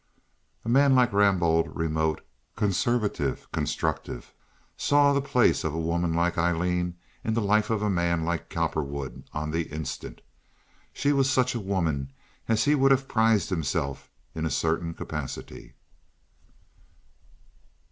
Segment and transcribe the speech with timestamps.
[0.65, 4.33] A man like Rambaud, remote, conservative, constructive,
[4.75, 8.49] saw the place of a woman like Aileen in the life of a man like
[8.49, 10.21] Cowperwood on the instant.
[10.91, 12.11] She was such a woman
[12.47, 15.75] as he would have prized himself in a certain capacity.